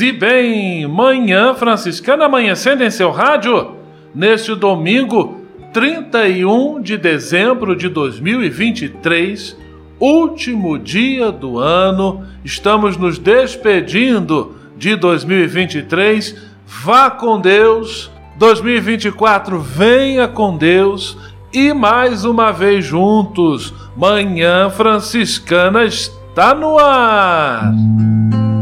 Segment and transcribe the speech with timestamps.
[0.00, 3.72] E bem, manhã franciscana amanhecendo em seu rádio,
[4.14, 5.42] neste domingo
[5.74, 9.56] 31 de dezembro de 2023,
[10.00, 16.34] último dia do ano, estamos nos despedindo de 2023.
[16.66, 21.18] Vá com Deus, 2024 venha com Deus
[21.52, 27.70] e mais uma vez juntos, Manhã Franciscana está no ar.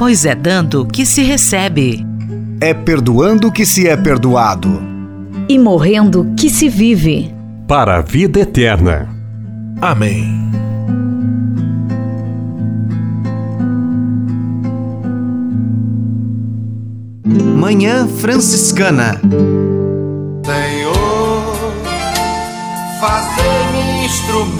[0.00, 2.06] Pois é dando que se recebe.
[2.58, 4.82] É perdoando que se é perdoado.
[5.46, 7.30] E morrendo que se vive.
[7.68, 9.14] Para a vida eterna.
[9.78, 10.24] Amém.
[17.58, 19.20] Manhã Franciscana.
[20.46, 21.56] Senhor,
[23.02, 24.59] fazei-me instrumento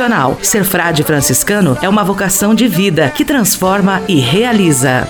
[0.41, 5.07] Ser frade franciscano é uma vocação de vida que transforma e realiza.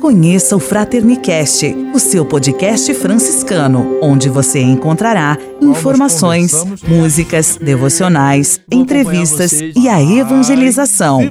[0.00, 9.88] Conheça o Fraternicast, o seu podcast franciscano, onde você encontrará informações, músicas, devocionais, entrevistas e
[9.88, 11.22] a evangelização.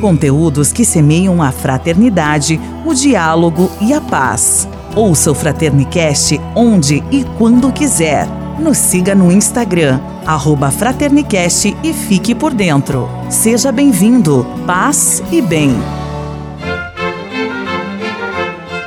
[0.00, 4.68] Conteúdos que semeiam a fraternidade, o diálogo e a paz.
[4.96, 8.26] Ouça o Fraternicast onde e quando quiser.
[8.58, 13.06] Nos siga no Instagram, arroba Fraternicast e fique por dentro.
[13.28, 15.76] Seja bem-vindo, paz e bem.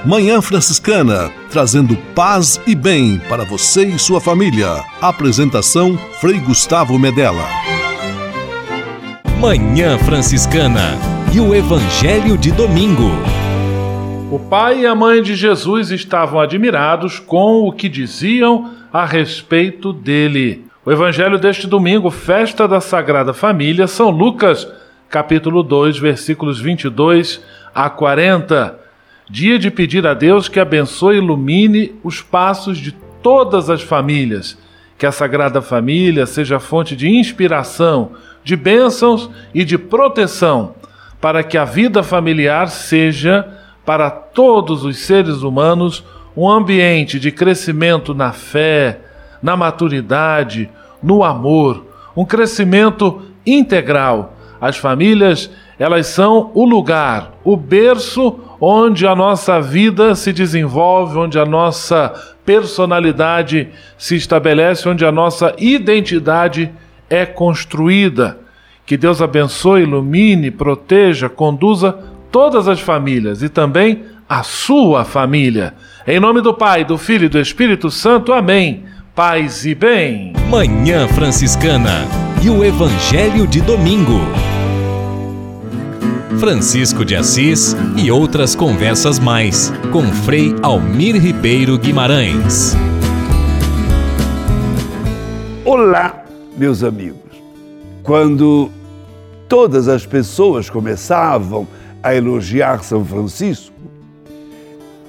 [0.04, 4.84] Manhã Franciscana, trazendo paz e bem para você e sua família.
[5.00, 7.46] Apresentação Frei Gustavo Medella.
[9.40, 10.98] Manhã Franciscana
[11.32, 13.12] e o Evangelho de Domingo.
[14.32, 19.94] O pai e a mãe de Jesus estavam admirados com o que diziam a respeito
[19.94, 20.66] dele.
[20.86, 24.68] O evangelho deste domingo, festa da Sagrada Família, São Lucas,
[25.10, 28.80] capítulo 2, versículos 22 a 40.
[29.30, 32.92] Dia de pedir a Deus que abençoe e ilumine os passos de
[33.22, 34.58] todas as famílias.
[34.98, 38.14] Que a Sagrada Família seja fonte de inspiração,
[38.44, 40.76] de bênçãos e de proteção,
[41.22, 43.48] para que a vida familiar seja,
[43.86, 46.04] para todos os seres humanos,
[46.40, 49.00] um ambiente de crescimento na fé,
[49.44, 50.70] na maturidade,
[51.04, 54.38] no amor, um crescimento integral.
[54.62, 61.38] As famílias, elas são o lugar, o berço onde a nossa vida se desenvolve, onde
[61.38, 62.14] a nossa
[62.46, 66.72] personalidade se estabelece, onde a nossa identidade
[67.10, 68.38] é construída.
[68.86, 72.00] Que Deus abençoe, ilumine, proteja, conduza
[72.32, 75.74] todas as famílias e também a sua família.
[76.06, 78.32] Em nome do Pai, do Filho e do Espírito Santo.
[78.32, 78.86] Amém.
[79.16, 80.34] Paz e bem.
[80.48, 82.08] Manhã Franciscana
[82.40, 84.20] e o Evangelho de Domingo.
[86.40, 92.78] Francisco de Assis e outras conversas mais com Frei Almir Ribeiro Guimarães.
[95.66, 96.24] Olá,
[96.56, 97.18] meus amigos.
[98.04, 98.70] Quando
[99.50, 101.68] todas as pessoas começavam
[102.02, 103.79] a elogiar São Francisco,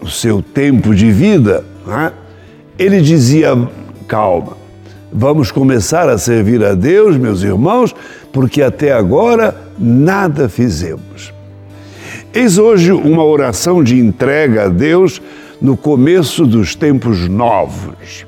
[0.00, 2.12] o seu tempo de vida, né?
[2.79, 3.50] ele dizia:
[4.08, 4.56] calma,
[5.12, 7.94] vamos começar a servir a Deus, meus irmãos,
[8.32, 11.32] porque até agora nada fizemos.
[12.32, 15.20] Eis hoje uma oração de entrega a Deus
[15.61, 18.25] no começo dos tempos novos.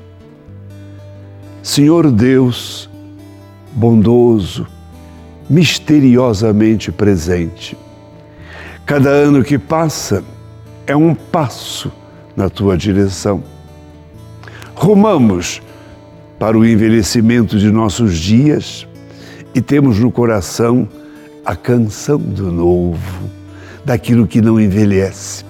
[1.61, 2.89] Senhor Deus,
[3.71, 4.67] bondoso,
[5.49, 7.77] misteriosamente presente,
[8.85, 10.23] cada ano que passa
[10.85, 11.91] é um passo
[12.35, 13.43] na tua direção.
[14.75, 15.61] Rumamos
[16.39, 18.87] para o envelhecimento de nossos dias
[19.55, 20.87] e temos no coração
[21.45, 23.29] a canção do novo,
[23.85, 25.45] daquilo que não envelhece.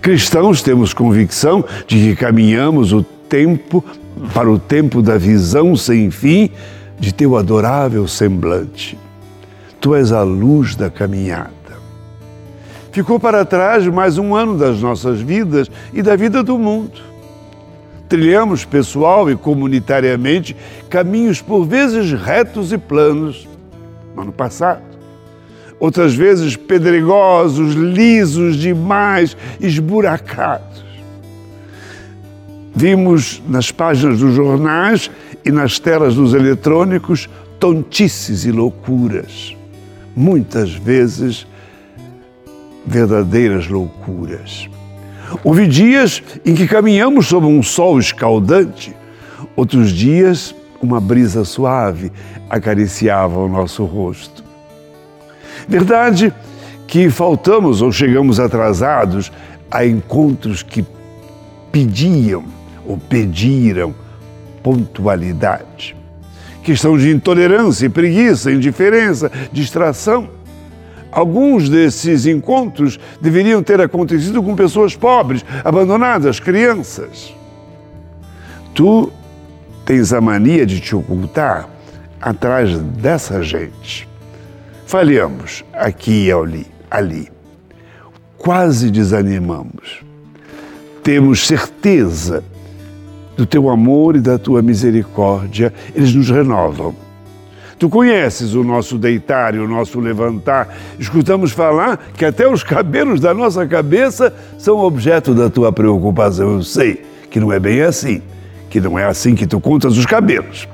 [0.00, 3.84] Cristãos temos convicção de que caminhamos o tempo
[4.32, 6.50] para o tempo da visão sem fim
[6.98, 8.98] de teu adorável semblante.
[9.80, 11.57] Tu és a luz da caminhada.
[12.90, 17.00] Ficou para trás mais um ano das nossas vidas e da vida do mundo.
[18.08, 20.56] Trilhamos pessoal e comunitariamente
[20.88, 23.46] caminhos por vezes retos e planos
[24.14, 24.82] no ano passado.
[25.78, 30.82] Outras vezes pedregosos, lisos demais, esburacados.
[32.74, 35.10] Vimos nas páginas dos jornais
[35.44, 37.28] e nas telas dos eletrônicos
[37.60, 39.56] tontices e loucuras,
[40.14, 41.46] muitas vezes
[42.88, 44.68] verdadeiras loucuras.
[45.44, 48.96] Houve dias em que caminhamos sob um sol escaldante,
[49.54, 52.10] outros dias uma brisa suave
[52.48, 54.44] acariciava o nosso rosto.
[55.68, 56.32] Verdade
[56.86, 59.30] que faltamos ou chegamos atrasados
[59.70, 60.84] a encontros que
[61.70, 62.44] pediam
[62.86, 63.94] ou pediram
[64.62, 65.94] pontualidade.
[66.62, 70.28] Questão de intolerância, preguiça, indiferença, distração.
[71.10, 77.34] Alguns desses encontros deveriam ter acontecido com pessoas pobres, abandonadas, crianças.
[78.74, 79.10] Tu
[79.84, 81.68] tens a mania de te ocultar
[82.20, 84.08] atrás dessa gente.
[84.86, 87.28] Falhamos aqui e ali, ali.
[88.36, 90.02] Quase desanimamos.
[91.02, 92.44] Temos certeza
[93.36, 96.94] do teu amor e da tua misericórdia, eles nos renovam.
[97.78, 100.76] Tu conheces o nosso deitar e o nosso levantar.
[100.98, 106.54] Escutamos falar que até os cabelos da nossa cabeça são objeto da tua preocupação.
[106.54, 108.20] Eu sei que não é bem assim,
[108.68, 110.68] que não é assim que tu contas os cabelos.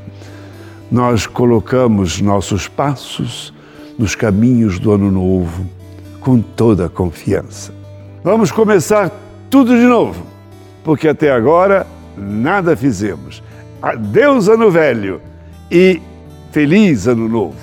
[0.91, 3.53] Nós colocamos nossos passos
[3.99, 5.67] nos caminhos do ano novo
[6.21, 7.73] com toda a confiança.
[8.23, 9.11] Vamos começar
[9.51, 10.25] tudo de novo,
[10.83, 11.87] porque até agora
[12.17, 13.43] nada fizemos.
[13.83, 15.21] Adeus, ano velho,
[15.71, 16.01] e
[16.55, 17.57] feliz ano novo.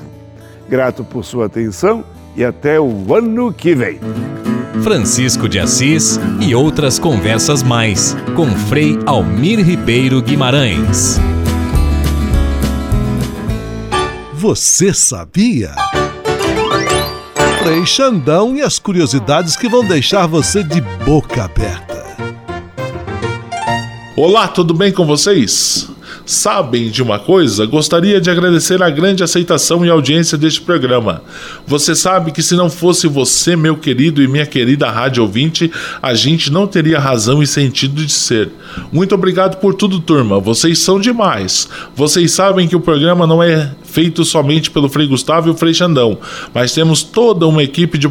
[0.67, 2.03] Grato por sua atenção
[2.35, 4.01] e até o ano que vem.
[4.83, 11.17] Francisco de Assis e outras conversas mais com Frei Almir Ribeiro Guimarães.
[14.33, 15.71] Você sabia?
[17.63, 22.01] Frei Xandão e as curiosidades que vão deixar você de boca aberta.
[24.17, 25.90] Olá, tudo bem com vocês?
[26.31, 27.65] Sabem de uma coisa?
[27.65, 31.21] Gostaria de agradecer a grande aceitação e audiência deste programa.
[31.67, 35.69] Você sabe que se não fosse você, meu querido e minha querida rádio ouvinte,
[36.01, 38.49] a gente não teria razão e sentido de ser.
[38.93, 40.39] Muito obrigado por tudo, turma.
[40.39, 41.67] Vocês são demais.
[41.93, 45.73] Vocês sabem que o programa não é feito somente pelo Frei Gustavo e o Frei
[45.73, 46.17] Xandão,
[46.53, 48.07] mas temos toda uma equipe de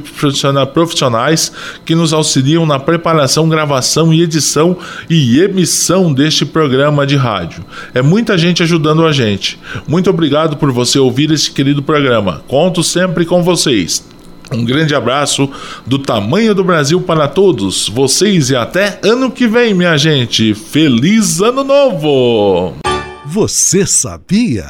[0.72, 1.52] profissionais
[1.84, 4.76] que nos auxiliam na preparação, gravação e edição
[5.08, 7.64] e emissão deste programa de rádio.
[7.94, 9.58] É muita gente ajudando a gente.
[9.88, 12.42] Muito obrigado por você ouvir este querido programa.
[12.46, 14.04] Conto sempre com vocês.
[14.52, 15.48] Um grande abraço
[15.86, 20.54] do tamanho do Brasil para todos vocês e até ano que vem, minha gente.
[20.54, 22.74] Feliz Ano Novo!
[23.26, 24.68] Você sabia?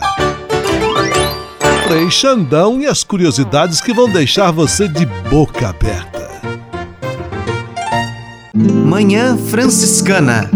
[1.90, 6.30] Frei Xandão e as curiosidades que vão deixar você de boca aberta.
[8.54, 10.48] Manhã Franciscana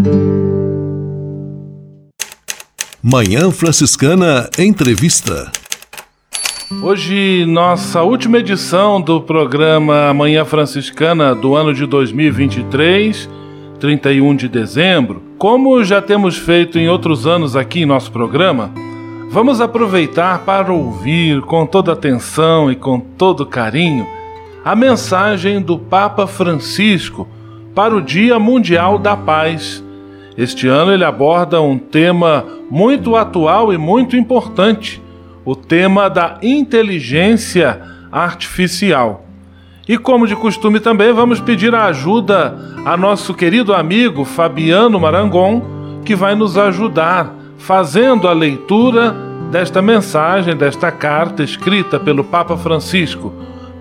[3.03, 5.51] Manhã Franciscana Entrevista.
[6.81, 13.29] Hoje, nossa última edição do programa Manhã Franciscana do ano de 2023,
[13.81, 15.21] 31 de dezembro.
[15.37, 18.73] Como já temos feito em outros anos aqui em nosso programa,
[19.35, 24.07] vamos aproveitar para ouvir com toda atenção e com todo carinho
[24.65, 27.27] a mensagem do Papa Francisco
[27.75, 29.83] para o Dia Mundial da Paz.
[30.39, 35.03] Este ano ele aborda um tema muito atual e muito importante,
[35.45, 39.25] o tema da inteligência artificial.
[39.89, 45.61] E como de costume também, vamos pedir a ajuda a nosso querido amigo Fabiano Marangon,
[46.05, 49.24] que vai nos ajudar fazendo a leitura
[49.55, 53.33] desta mensagem, desta carta escrita pelo Papa Francisco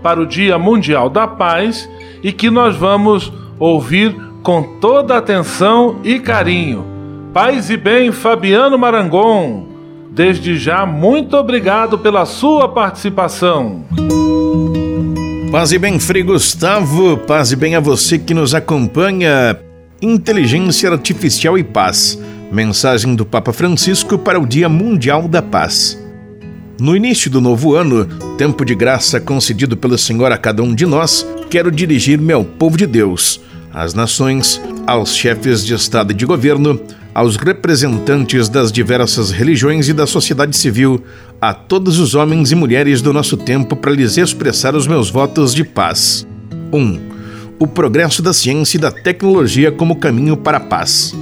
[0.03, 1.89] para o Dia Mundial da Paz
[2.22, 6.86] e que nós vamos ouvir com toda atenção e carinho.
[7.34, 9.65] Paz e bem, Fabiano Marangon.
[10.12, 13.84] Desde já, muito obrigado pela sua participação.
[15.51, 17.18] Paz e bem, Frei Gustavo.
[17.18, 19.60] Paz e bem a você que nos acompanha.
[20.00, 22.20] Inteligência Artificial e Paz.
[22.54, 26.00] Mensagem do Papa Francisco para o Dia Mundial da Paz.
[26.80, 28.06] No início do novo ano,
[28.38, 32.78] tempo de graça concedido pelo Senhor a cada um de nós, quero dirigir-me ao povo
[32.78, 33.42] de Deus,
[33.74, 36.80] às nações, aos chefes de Estado e de governo,
[37.12, 41.04] aos representantes das diversas religiões e da sociedade civil,
[41.42, 45.56] a todos os homens e mulheres do nosso tempo para lhes expressar os meus votos
[45.56, 46.28] de paz.
[46.72, 46.78] 1.
[46.78, 47.02] Um,
[47.58, 51.16] o progresso da ciência e da tecnologia como caminho para a paz.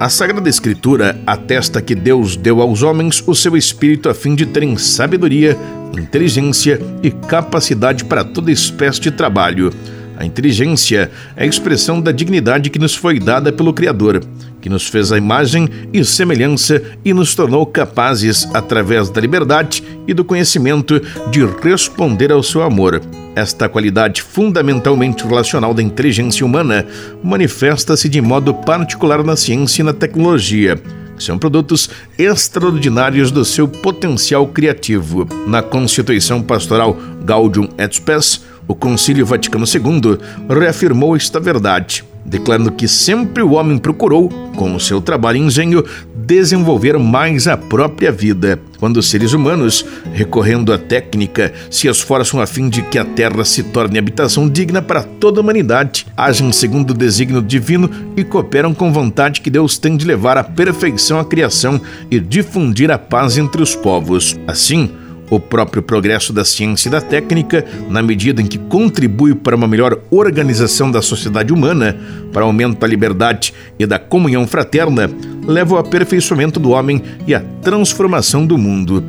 [0.00, 4.46] A Sagrada Escritura atesta que Deus deu aos homens o seu espírito a fim de
[4.46, 5.58] terem sabedoria,
[5.94, 9.70] inteligência e capacidade para toda espécie de trabalho.
[10.16, 14.24] A inteligência é a expressão da dignidade que nos foi dada pelo Criador
[14.60, 20.14] que nos fez a imagem e semelhança e nos tornou capazes, através da liberdade e
[20.14, 21.00] do conhecimento,
[21.30, 23.00] de responder ao seu amor.
[23.34, 26.86] Esta qualidade fundamentalmente relacional da inteligência humana
[27.22, 30.80] manifesta-se de modo particular na ciência e na tecnologia
[31.20, 35.28] são produtos extraordinários do seu potencial criativo.
[35.46, 40.16] Na Constituição Pastoral Gaudium et Spes, o Concílio Vaticano II
[40.48, 45.84] reafirmou esta verdade declarando que sempre o homem procurou, com o seu trabalho e engenho,
[46.14, 48.60] desenvolver mais a própria vida.
[48.78, 53.44] Quando os seres humanos, recorrendo à técnica, se esforçam a fim de que a terra
[53.44, 58.72] se torne habitação digna para toda a humanidade, agem segundo o desígnio divino e cooperam
[58.72, 63.38] com vontade que Deus tem de levar à perfeição a criação e difundir a paz
[63.38, 64.38] entre os povos.
[64.46, 64.90] Assim,
[65.30, 69.68] o próprio progresso da ciência e da técnica, na medida em que contribui para uma
[69.68, 71.96] melhor organização da sociedade humana,
[72.32, 75.08] para o aumento da liberdade e da comunhão fraterna,
[75.46, 79.02] leva ao aperfeiçoamento do homem e à transformação do mundo.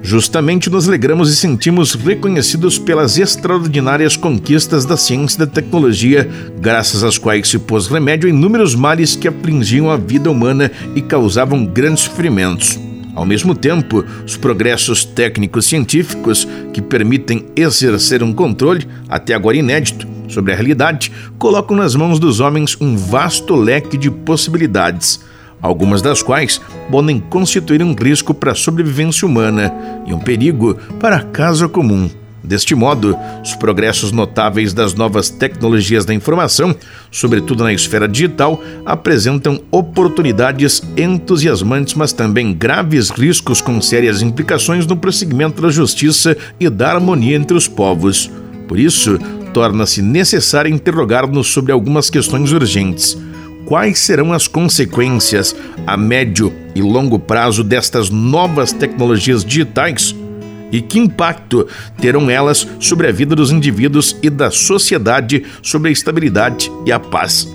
[0.00, 6.28] Justamente nos alegramos e sentimos reconhecidos pelas extraordinárias conquistas da ciência e da tecnologia,
[6.60, 11.02] graças às quais se pôs remédio a inúmeros males que afligiam a vida humana e
[11.02, 12.78] causavam grandes sofrimentos.
[13.18, 20.06] Ao mesmo tempo, os progressos técnicos científicos que permitem exercer um controle, até agora inédito,
[20.28, 25.18] sobre a realidade, colocam nas mãos dos homens um vasto leque de possibilidades,
[25.60, 26.60] algumas das quais
[26.92, 29.74] podem constituir um risco para a sobrevivência humana
[30.06, 32.08] e um perigo para a casa comum.
[32.42, 36.74] Deste modo, os progressos notáveis das novas tecnologias da informação,
[37.10, 44.96] sobretudo na esfera digital, apresentam oportunidades entusiasmantes, mas também graves riscos com sérias implicações no
[44.96, 48.30] prosseguimento da justiça e da harmonia entre os povos.
[48.68, 49.18] Por isso,
[49.52, 53.18] torna-se necessário interrogar-nos sobre algumas questões urgentes.
[53.64, 55.54] Quais serão as consequências
[55.86, 60.14] a médio e longo prazo destas novas tecnologias digitais?
[60.70, 61.66] E que impacto
[62.00, 66.98] terão elas sobre a vida dos indivíduos e da sociedade, sobre a estabilidade e a
[66.98, 67.48] paz.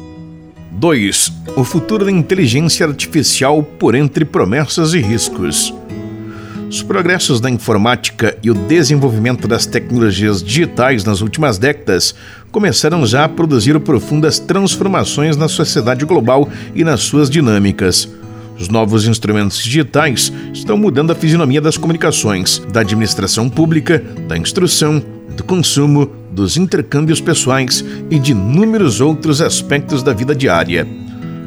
[0.72, 1.32] 2.
[1.55, 5.74] O futuro da inteligência artificial por entre promessas e riscos.
[6.74, 12.15] Os progressos da informática e o desenvolvimento das tecnologias digitais nas últimas décadas
[12.51, 18.10] começaram já a produzir profundas transformações na sociedade global e nas suas dinâmicas.
[18.60, 25.03] Os novos instrumentos digitais estão mudando a fisionomia das comunicações, da administração pública, da instrução,
[25.36, 30.88] do consumo, dos intercâmbios pessoais e de inúmeros outros aspectos da vida diária.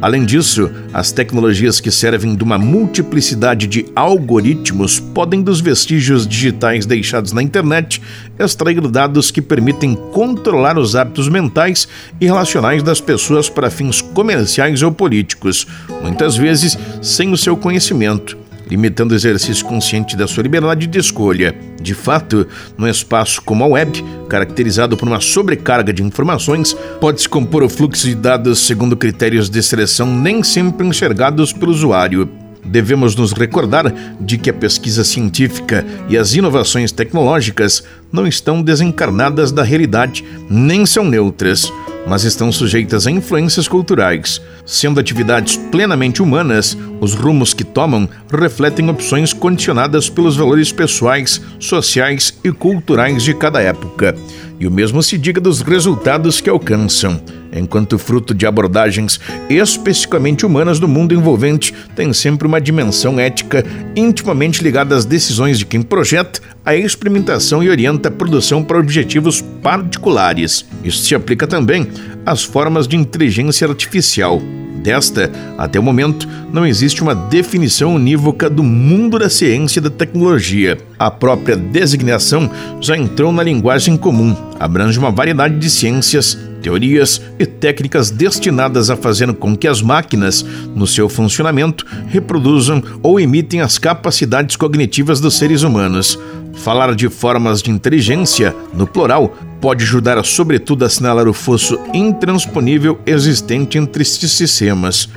[0.00, 6.84] Além disso, as tecnologias que servem de uma multiplicidade de algoritmos podem, dos vestígios digitais
[6.84, 8.02] deixados na internet,
[8.38, 11.88] extrair dados que permitem controlar os hábitos mentais
[12.20, 15.66] e relacionais das pessoas para fins comerciais ou políticos,
[16.02, 21.54] muitas vezes sem o seu conhecimento limitando o exercício consciente da sua liberdade de escolha.
[21.80, 22.46] De fato,
[22.76, 28.06] num espaço como a web, caracterizado por uma sobrecarga de informações, pode-se compor o fluxo
[28.06, 32.45] de dados segundo critérios de seleção nem sempre enxergados pelo usuário.
[32.66, 39.52] Devemos nos recordar de que a pesquisa científica e as inovações tecnológicas não estão desencarnadas
[39.52, 41.72] da realidade nem são neutras,
[42.06, 44.40] mas estão sujeitas a influências culturais.
[44.64, 52.38] Sendo atividades plenamente humanas, os rumos que tomam refletem opções condicionadas pelos valores pessoais, sociais
[52.44, 54.14] e culturais de cada época.
[54.58, 57.20] E o mesmo se diga dos resultados que alcançam
[57.58, 64.62] enquanto fruto de abordagens especificamente humanas do mundo envolvente, tem sempre uma dimensão ética intimamente
[64.62, 70.64] ligada às decisões de quem projeta a experimentação e orienta a produção para objetivos particulares.
[70.82, 71.88] Isso se aplica também
[72.24, 74.42] às formas de inteligência artificial.
[74.86, 79.90] Desta, até o momento, não existe uma definição unívoca do mundo da ciência e da
[79.90, 80.78] tecnologia.
[80.96, 82.48] A própria designação
[82.80, 88.96] já entrou na linguagem comum, abrange uma variedade de ciências, teorias e técnicas destinadas a
[88.96, 90.44] fazer com que as máquinas,
[90.74, 96.18] no seu funcionamento, reproduzam ou imitem as capacidades cognitivas dos seres humanos.
[96.56, 102.98] Falar de formas de inteligência, no plural, pode ajudar, sobretudo, a assinalar o fosso intransponível
[103.06, 105.08] existente entre estes sistemas,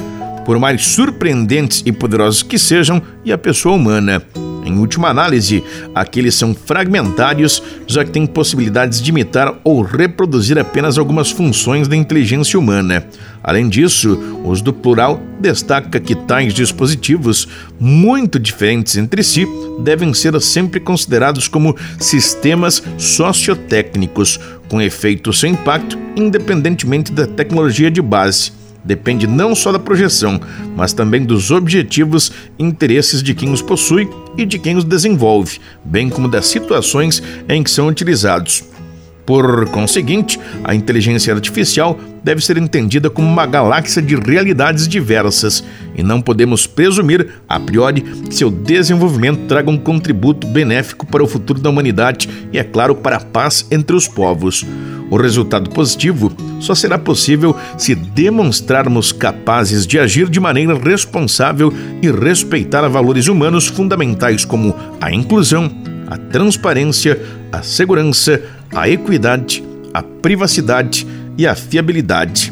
[0.50, 4.20] por mais surpreendentes e poderosos que sejam, e a pessoa humana.
[4.65, 5.63] Em última análise,
[5.94, 11.96] aqueles são fragmentários, já que têm possibilidades de imitar ou reproduzir apenas algumas funções da
[11.96, 13.06] inteligência humana.
[13.44, 17.48] Além disso, os do plural destaca que tais dispositivos,
[17.79, 19.48] muito diferentes entre si,
[19.82, 28.01] devem ser sempre considerados como sistemas sociotécnicos, com efeito sem impacto, independentemente da tecnologia de
[28.01, 30.39] base depende não só da projeção,
[30.75, 35.59] mas também dos objetivos e interesses de quem os possui e de quem os desenvolve,
[35.83, 38.63] bem como das situações em que são utilizados.
[39.29, 45.63] Por conseguinte, a inteligência artificial deve ser entendida como uma galáxia de realidades diversas
[45.95, 51.27] e não podemos presumir, a priori, que seu desenvolvimento traga um contributo benéfico para o
[51.27, 54.65] futuro da humanidade e, é claro, para a paz entre os povos.
[55.11, 62.09] O resultado positivo só será possível se demonstrarmos capazes de agir de maneira responsável e
[62.09, 65.72] respeitar valores humanos fundamentais como a inclusão,
[66.09, 68.41] a transparência, a segurança,
[68.74, 71.05] a equidade, a privacidade
[71.37, 72.51] e a fiabilidade.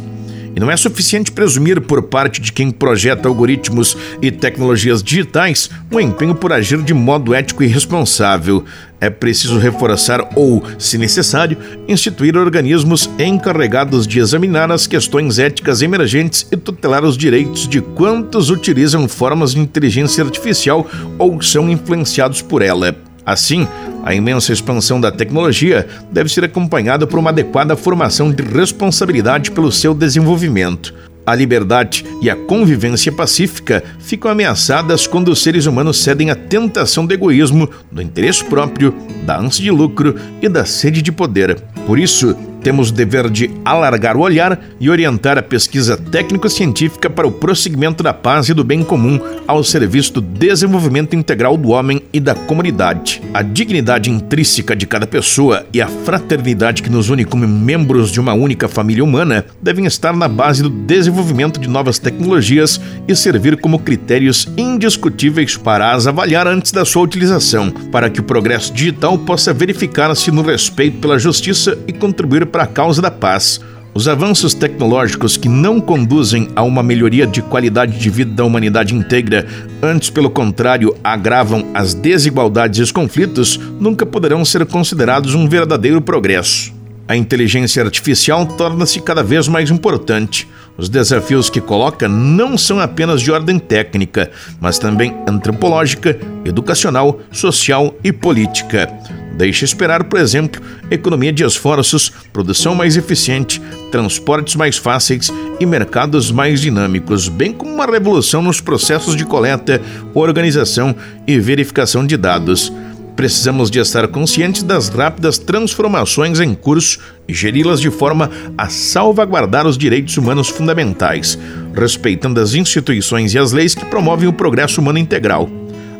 [0.56, 6.00] E não é suficiente presumir por parte de quem projeta algoritmos e tecnologias digitais um
[6.00, 8.65] empenho por agir de modo ético e responsável.
[9.00, 16.48] É preciso reforçar ou, se necessário, instituir organismos encarregados de examinar as questões éticas emergentes
[16.52, 20.89] e tutelar os direitos de quantos utilizam formas de inteligência artificial
[21.20, 23.07] ou são influenciados por ela.
[23.28, 23.68] Assim,
[24.06, 29.70] a imensa expansão da tecnologia deve ser acompanhada por uma adequada formação de responsabilidade pelo
[29.70, 30.94] seu desenvolvimento.
[31.26, 37.06] A liberdade e a convivência pacífica ficam ameaçadas quando os seres humanos cedem à tentação
[37.06, 41.60] do egoísmo, do interesse próprio, da ânsia de lucro e da sede de poder.
[41.86, 47.28] Por isso, temos o dever de alargar o olhar e orientar a pesquisa técnico-científica para
[47.28, 52.02] o prosseguimento da paz e do bem comum ao serviço do desenvolvimento integral do homem
[52.12, 53.22] e da comunidade.
[53.34, 58.20] A dignidade intrínseca de cada pessoa e a fraternidade que nos une como membros de
[58.20, 63.58] uma única família humana devem estar na base do desenvolvimento de novas tecnologias e servir
[63.58, 69.17] como critérios indiscutíveis para as avaliar antes da sua utilização, para que o progresso digital
[69.17, 73.60] possa verificar-se no respeito pela justiça e contribuir para a causa da paz.
[73.93, 78.93] Os avanços tecnológicos que não conduzem a uma melhoria de qualidade de vida da humanidade
[78.93, 79.48] inteira,
[79.82, 86.00] antes, pelo contrário, agravam as desigualdades e os conflitos, nunca poderão ser considerados um verdadeiro
[86.00, 86.72] progresso.
[87.08, 90.48] A inteligência artificial torna-se cada vez mais importante.
[90.78, 97.96] Os desafios que coloca não são apenas de ordem técnica, mas também antropológica, educacional, social
[98.04, 98.93] e política.
[99.38, 106.32] Deixa esperar, por exemplo, economia de esforços, produção mais eficiente, transportes mais fáceis e mercados
[106.32, 109.80] mais dinâmicos, bem como uma revolução nos processos de coleta,
[110.15, 110.95] organização
[111.28, 112.73] e verificação de dados.
[113.15, 119.67] Precisamos de estar conscientes das rápidas transformações em curso e geri-las de forma a salvaguardar
[119.67, 121.38] os direitos humanos fundamentais,
[121.76, 125.50] respeitando as instituições e as leis que promovem o progresso humano integral.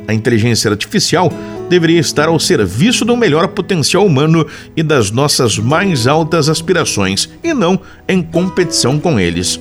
[0.08, 1.32] A inteligência artificial
[1.70, 7.54] deveria estar ao serviço do melhor potencial humano e das nossas mais altas aspirações, e
[7.54, 9.60] não em competição com eles.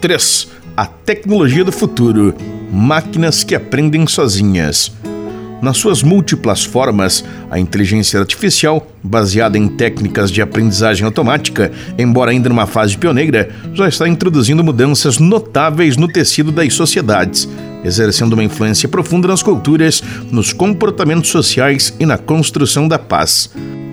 [0.00, 0.48] 3.
[0.76, 2.34] A tecnologia do futuro.
[2.72, 4.92] Máquinas que aprendem sozinhas.
[5.62, 12.48] Nas suas múltiplas formas, a inteligência artificial, baseada em técnicas de aprendizagem automática, embora ainda
[12.48, 17.48] numa fase pioneira, já está introduzindo mudanças notáveis no tecido das sociedades
[17.84, 23.50] exercendo uma influência profunda nas culturas, nos comportamentos sociais e na construção da paz.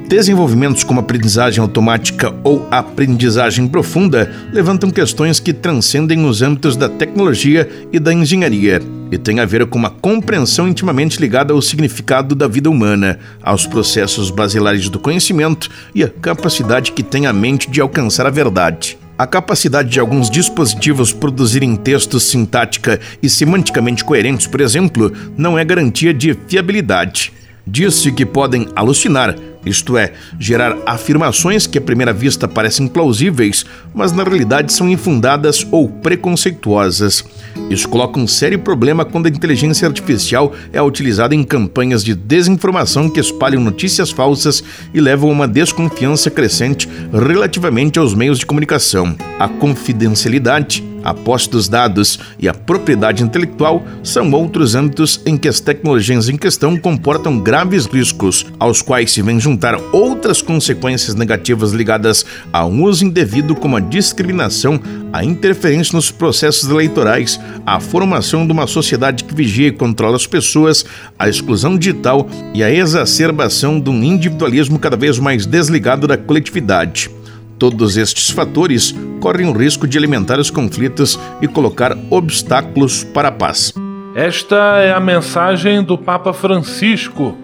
[0.08, 7.69] Desenvolvimentos como aprendizagem automática ou aprendizagem profunda levantam questões que transcendem os âmbitos da tecnologia
[7.91, 12.47] e da engenharia e têm a ver com uma compreensão intimamente ligada ao significado da
[12.47, 17.81] vida humana, aos processos basilares do conhecimento e à capacidade que tem a mente de
[17.81, 18.97] alcançar a verdade.
[19.17, 25.65] A capacidade de alguns dispositivos produzirem textos sintática e semanticamente coerentes, por exemplo, não é
[25.65, 27.33] garantia de fiabilidade.
[27.65, 34.11] Diz-se que podem alucinar, isto é, gerar afirmações que à primeira vista parecem plausíveis, mas
[34.11, 37.23] na realidade são infundadas ou preconceituosas.
[37.69, 43.09] Isso coloca um sério problema quando a inteligência artificial é utilizada em campanhas de desinformação
[43.09, 49.15] que espalham notícias falsas e levam a uma desconfiança crescente relativamente aos meios de comunicação.
[49.39, 55.47] A confidencialidade a posse dos dados e a propriedade intelectual são outros âmbitos em que
[55.47, 61.71] as tecnologias em questão comportam graves riscos, aos quais se vem juntar outras consequências negativas
[61.71, 64.81] ligadas a um uso indevido, como a discriminação,
[65.13, 70.27] a interferência nos processos eleitorais, a formação de uma sociedade que vigia e controla as
[70.27, 70.85] pessoas,
[71.17, 77.16] a exclusão digital e a exacerbação de um individualismo cada vez mais desligado da coletividade.
[77.59, 83.31] Todos estes fatores correm o risco de alimentar os conflitos e colocar obstáculos para a
[83.31, 83.73] paz.
[84.15, 87.35] Esta é a mensagem do Papa Francisco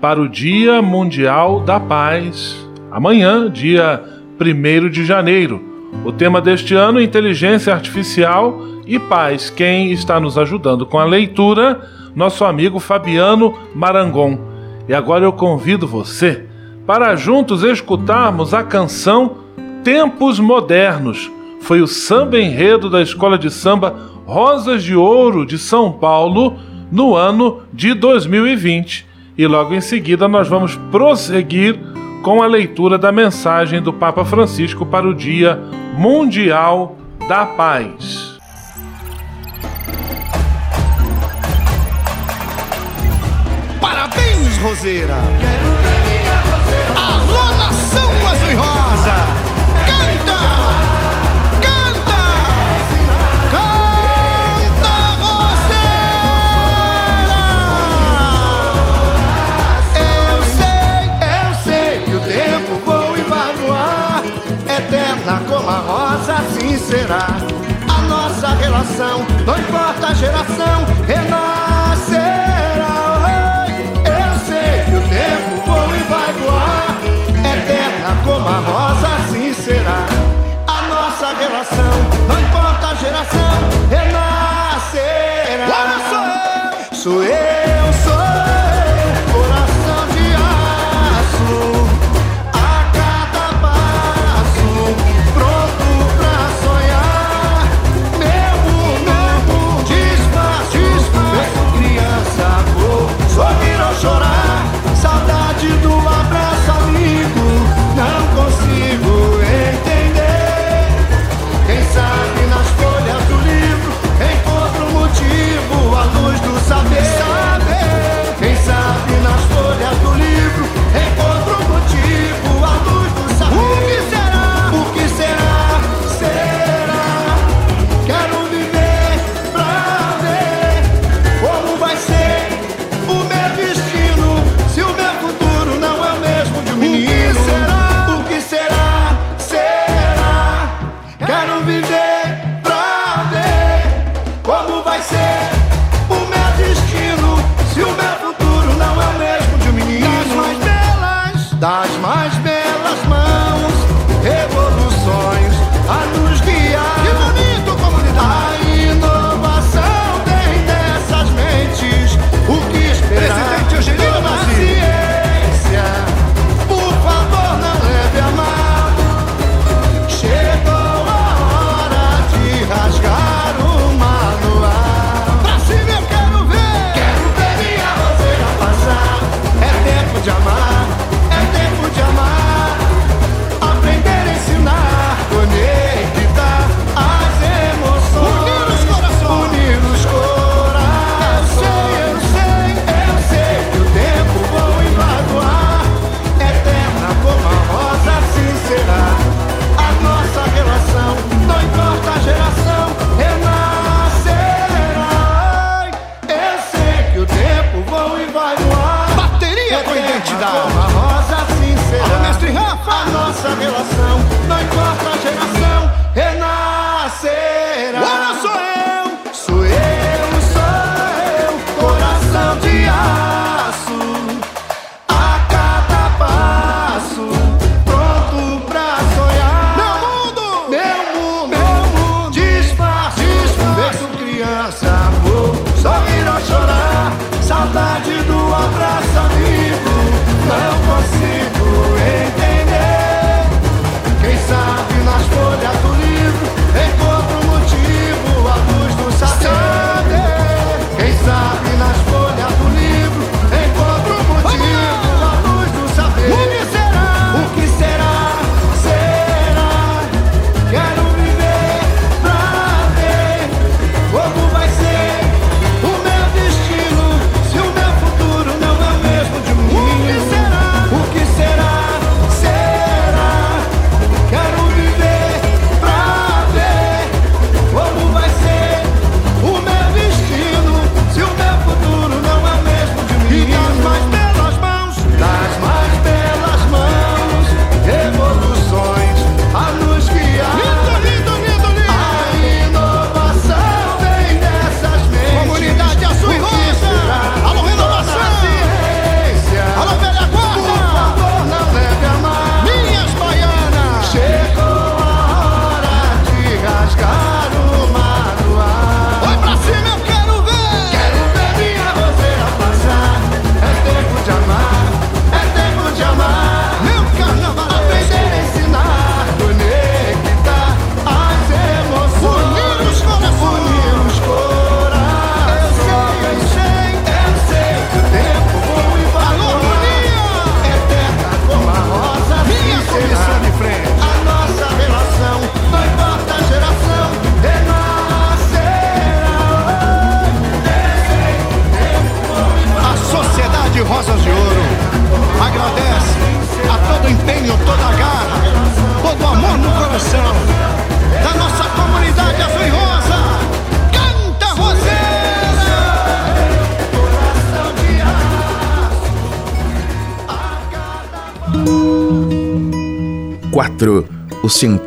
[0.00, 2.56] para o Dia Mundial da Paz,
[2.90, 4.02] amanhã, dia
[4.40, 5.62] 1 de janeiro.
[6.04, 9.50] O tema deste ano: Inteligência Artificial e Paz.
[9.50, 11.88] Quem está nos ajudando com a leitura?
[12.14, 14.36] Nosso amigo Fabiano Marangon.
[14.88, 16.44] E agora eu convido você
[16.86, 19.39] para juntos escutarmos a canção
[19.84, 21.30] Tempos Modernos
[21.62, 26.58] foi o samba enredo da Escola de Samba Rosas de Ouro de São Paulo
[26.92, 29.06] no ano de 2020.
[29.38, 31.78] E logo em seguida nós vamos prosseguir
[32.22, 35.58] com a leitura da mensagem do Papa Francisco para o Dia
[35.96, 38.38] Mundial da Paz.
[43.80, 45.69] Parabéns, Roseira!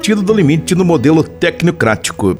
[0.04, 2.38] O sentido do limite no modelo tecnocrático.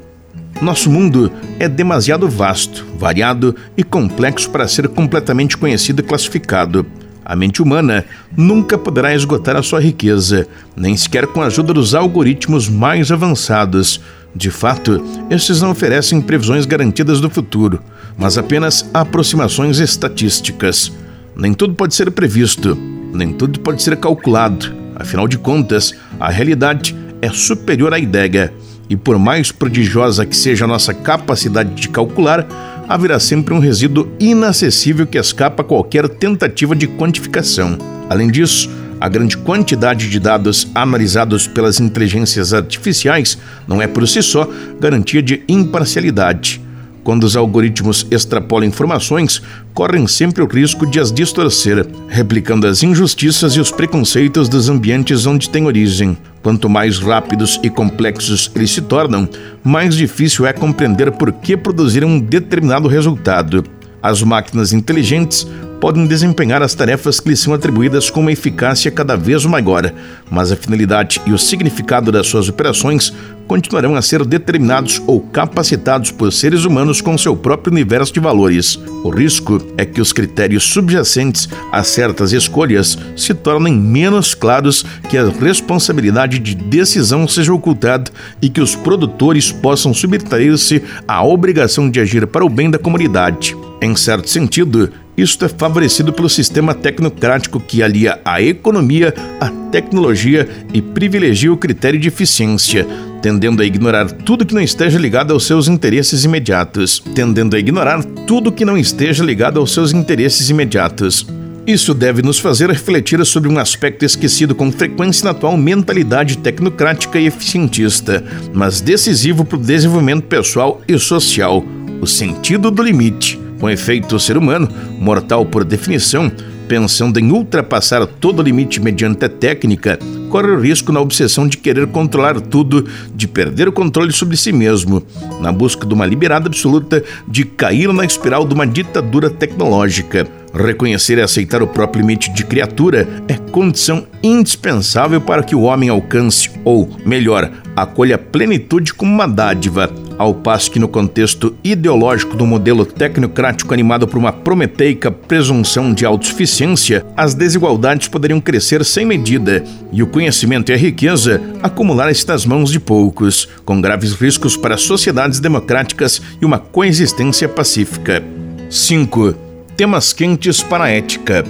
[0.60, 6.84] Nosso mundo é demasiado vasto, variado e complexo para ser completamente conhecido e classificado.
[7.24, 8.04] A mente humana
[8.36, 10.46] nunca poderá esgotar a sua riqueza,
[10.76, 13.98] nem sequer com a ajuda dos algoritmos mais avançados.
[14.36, 17.80] De fato, estes não oferecem previsões garantidas do futuro,
[18.18, 20.92] mas apenas aproximações estatísticas.
[21.34, 22.76] Nem tudo pode ser previsto,
[23.14, 24.70] nem tudo pode ser calculado.
[24.94, 26.94] Afinal de contas, a realidade
[27.24, 28.52] é superior à ideia.
[28.88, 32.46] E por mais prodigiosa que seja a nossa capacidade de calcular,
[32.86, 37.78] haverá sempre um resíduo inacessível que escapa a qualquer tentativa de quantificação.
[38.10, 38.68] Além disso,
[39.00, 45.22] a grande quantidade de dados analisados pelas inteligências artificiais não é por si só garantia
[45.22, 46.63] de imparcialidade.
[47.04, 49.42] Quando os algoritmos extrapolam informações,
[49.74, 55.26] correm sempre o risco de as distorcer, replicando as injustiças e os preconceitos dos ambientes
[55.26, 56.16] onde têm origem.
[56.42, 59.28] Quanto mais rápidos e complexos eles se tornam,
[59.62, 63.62] mais difícil é compreender por que produzir um determinado resultado.
[64.02, 65.46] As máquinas inteligentes
[65.80, 69.92] podem desempenhar as tarefas que lhes são atribuídas com uma eficácia cada vez maior,
[70.30, 73.12] mas a finalidade e o significado das suas operações
[73.46, 78.78] continuarão a ser determinados ou capacitados por seres humanos com seu próprio universo de valores.
[79.02, 85.18] O risco é que os critérios subjacentes a certas escolhas se tornem menos claros, que
[85.18, 92.00] a responsabilidade de decisão seja ocultada e que os produtores possam subtrair-se à obrigação de
[92.00, 93.56] agir para o bem da comunidade.
[93.80, 100.48] Em certo sentido, isto é favorecido pelo sistema tecnocrático que alia a economia à tecnologia
[100.72, 102.86] e privilegia o critério de eficiência,
[103.24, 108.04] tendendo a ignorar tudo que não esteja ligado aos seus interesses imediatos, tendendo a ignorar
[108.04, 111.26] tudo que não esteja ligado aos seus interesses imediatos.
[111.66, 117.18] Isso deve nos fazer refletir sobre um aspecto esquecido com frequência na atual mentalidade tecnocrática
[117.18, 121.64] e eficientista, mas decisivo para o desenvolvimento pessoal e social:
[122.02, 123.40] o sentido do limite.
[123.58, 124.68] Com efeito, o ser humano,
[125.00, 126.30] mortal por definição,
[126.68, 129.98] pensando em ultrapassar todo limite mediante a técnica,
[130.34, 134.50] corre o risco na obsessão de querer controlar tudo, de perder o controle sobre si
[134.50, 135.00] mesmo,
[135.40, 140.26] na busca de uma liberdade absoluta, de cair na espiral de uma ditadura tecnológica.
[140.52, 145.88] Reconhecer e aceitar o próprio limite de criatura é condição indispensável para que o homem
[145.88, 152.36] alcance, ou, melhor, acolha a plenitude como uma dádiva, ao passo que no contexto ideológico
[152.36, 159.04] do modelo tecnocrático animado por uma prometeica presunção de autossuficiência, as desigualdades poderiam crescer sem
[159.04, 164.56] medida e o conhecimento e a riqueza acumular-se nas mãos de poucos, com graves riscos
[164.56, 168.22] para sociedades democráticas e uma coexistência pacífica.
[168.70, 169.34] 5
[169.76, 171.44] temas quentes para a ética.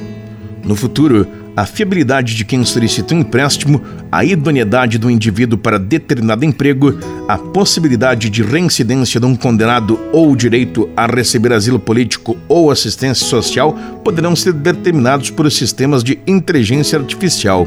[0.65, 6.45] No futuro, a fiabilidade de quem solicita um empréstimo, a idoneidade do indivíduo para determinado
[6.45, 12.37] emprego, a possibilidade de reincidência de um condenado ou o direito a receber asilo político
[12.49, 17.67] ou assistência social poderão ser determinados por sistemas de inteligência artificial.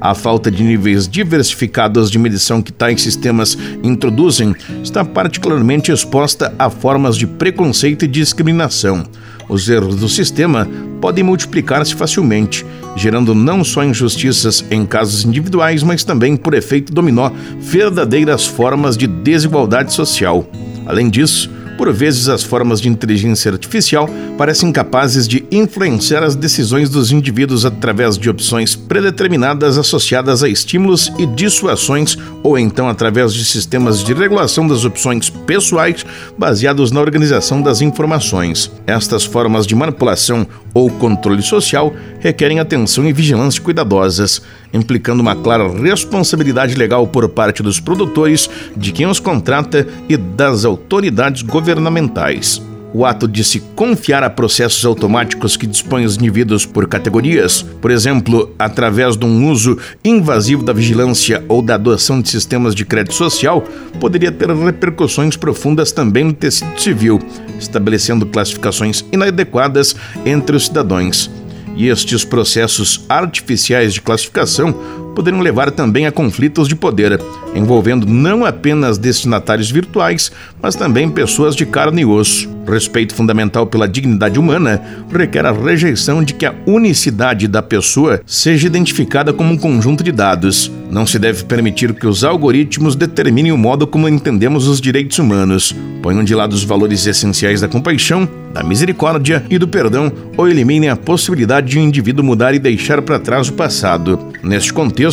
[0.00, 6.68] A falta de níveis diversificados de medição que tais sistemas introduzem está particularmente exposta a
[6.68, 9.04] formas de preconceito e discriminação.
[9.48, 10.68] Os erros do sistema
[11.00, 12.64] podem multiplicar-se facilmente,
[12.96, 19.06] gerando não só injustiças em casos individuais, mas também, por efeito dominó, verdadeiras formas de
[19.06, 20.46] desigualdade social.
[20.86, 24.08] Além disso, por vezes, as formas de inteligência artificial
[24.38, 31.12] parecem capazes de influenciar as decisões dos indivíduos através de opções predeterminadas associadas a estímulos
[31.18, 36.04] e dissuasões, ou então através de sistemas de regulação das opções pessoais
[36.38, 38.70] baseados na organização das informações.
[38.86, 44.42] Estas formas de manipulação ou controle social requerem atenção e vigilância cuidadosas,
[44.74, 50.64] implicando uma clara responsabilidade legal por parte dos produtores, de quem os contrata e das
[50.64, 52.60] autoridades governamentais.
[52.96, 57.90] O ato de se confiar a processos automáticos que dispõem os indivíduos por categorias, por
[57.90, 63.14] exemplo, através de um uso invasivo da vigilância ou da adoção de sistemas de crédito
[63.14, 63.64] social,
[63.98, 67.20] poderia ter repercussões profundas também no tecido civil,
[67.58, 71.28] estabelecendo classificações inadequadas entre os cidadãos.
[71.76, 74.74] E estes processos artificiais de classificação
[75.14, 77.20] poderiam levar também a conflitos de poder,
[77.54, 82.52] envolvendo não apenas destinatários virtuais, mas também pessoas de carne e osso.
[82.66, 88.66] Respeito fundamental pela dignidade humana requer a rejeição de que a unicidade da pessoa seja
[88.66, 90.70] identificada como um conjunto de dados.
[90.90, 95.74] Não se deve permitir que os algoritmos determinem o modo como entendemos os direitos humanos,
[96.02, 100.88] ponham de lado os valores essenciais da compaixão, da misericórdia e do perdão ou eliminem
[100.88, 104.18] a possibilidade de um indivíduo mudar e deixar para trás o passado.
[104.42, 105.03] Neste contexto,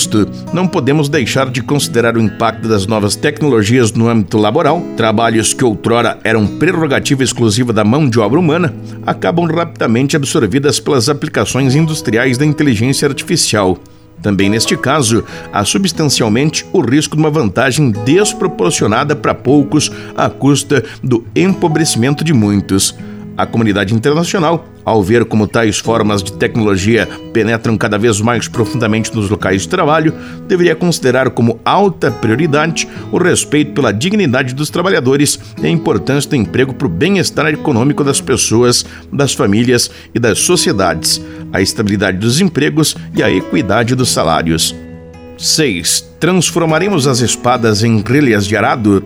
[0.53, 4.81] não podemos deixar de considerar o impacto das novas tecnologias no âmbito laboral.
[4.95, 8.73] Trabalhos que outrora eram prerrogativa exclusiva da mão de obra humana
[9.05, 13.77] acabam rapidamente absorvidas pelas aplicações industriais da inteligência artificial.
[14.21, 20.85] Também neste caso, há substancialmente o risco de uma vantagem desproporcionada para poucos à custa
[21.03, 22.95] do empobrecimento de muitos.
[23.41, 29.15] A comunidade internacional, ao ver como tais formas de tecnologia penetram cada vez mais profundamente
[29.15, 30.13] nos locais de trabalho,
[30.47, 36.35] deveria considerar como alta prioridade o respeito pela dignidade dos trabalhadores e a importância do
[36.35, 41.19] emprego para o bem-estar econômico das pessoas, das famílias e das sociedades,
[41.51, 44.75] a estabilidade dos empregos e a equidade dos salários.
[45.35, 46.13] 6.
[46.19, 49.03] Transformaremos as espadas em grelhas de arado?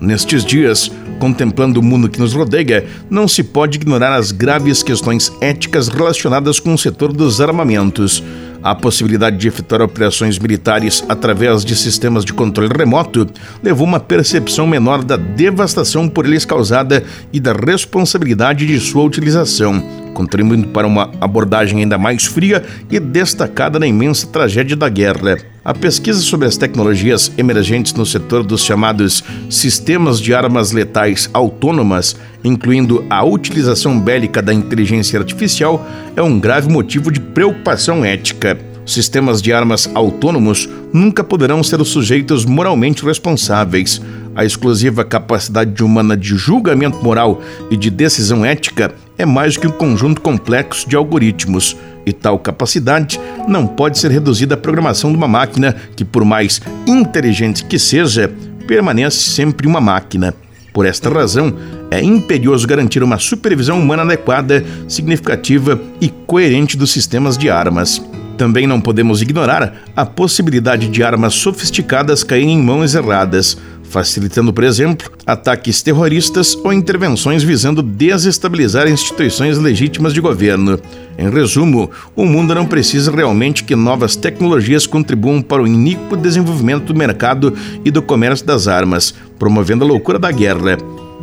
[0.00, 5.32] Nestes dias, contemplando o mundo que nos rodeia, não se pode ignorar as graves questões
[5.40, 8.22] éticas relacionadas com o setor dos armamentos.
[8.62, 13.26] A possibilidade de efetuar operações militares através de sistemas de controle remoto
[13.62, 19.82] levou uma percepção menor da devastação por eles causada e da responsabilidade de sua utilização,
[20.18, 25.38] contribuindo para uma abordagem ainda mais fria e destacada na imensa tragédia da guerra.
[25.64, 32.16] A pesquisa sobre as tecnologias emergentes no setor dos chamados sistemas de armas letais autônomas,
[32.42, 38.67] incluindo a utilização bélica da inteligência artificial, é um grave motivo de preocupação ética.
[38.88, 44.00] Sistemas de armas autônomos nunca poderão ser os sujeitos moralmente responsáveis.
[44.34, 49.70] A exclusiva capacidade humana de julgamento moral e de decisão ética é mais que um
[49.70, 51.76] conjunto complexo de algoritmos
[52.06, 56.58] e tal capacidade não pode ser reduzida à programação de uma máquina que, por mais
[56.86, 58.32] inteligente que seja,
[58.66, 60.34] permanece sempre uma máquina.
[60.72, 61.54] Por esta razão,
[61.90, 68.00] é imperioso garantir uma supervisão humana adequada, significativa e coerente dos sistemas de armas.
[68.38, 74.62] Também não podemos ignorar a possibilidade de armas sofisticadas caírem em mãos erradas, facilitando, por
[74.62, 80.78] exemplo, ataques terroristas ou intervenções visando desestabilizar instituições legítimas de governo.
[81.18, 86.92] Em resumo, o mundo não precisa realmente que novas tecnologias contribuam para o iníquo desenvolvimento
[86.92, 87.52] do mercado
[87.84, 90.78] e do comércio das armas, promovendo a loucura da guerra.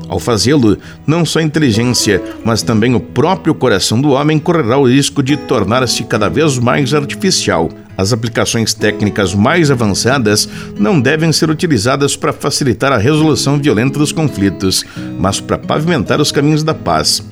[0.07, 4.87] Ao fazê-lo, não só a inteligência, mas também o próprio coração do homem correrá o
[4.87, 7.69] risco de tornar-se cada vez mais artificial.
[7.97, 14.11] As aplicações técnicas mais avançadas não devem ser utilizadas para facilitar a resolução violenta dos
[14.11, 14.83] conflitos,
[15.17, 17.23] mas para pavimentar os caminhos da paz.